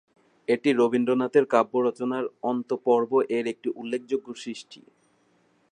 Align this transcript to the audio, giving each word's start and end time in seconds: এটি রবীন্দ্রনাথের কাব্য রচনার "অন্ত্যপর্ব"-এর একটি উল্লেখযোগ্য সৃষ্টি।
এটি 0.47 0.69
রবীন্দ্রনাথের 0.71 1.45
কাব্য 1.45 1.73
রচনার 1.79 2.23
"অন্ত্যপর্ব"-এর 2.43 3.45
একটি 3.47 3.69
উল্লেখযোগ্য 3.75 4.27
সৃষ্টি। 4.35 4.81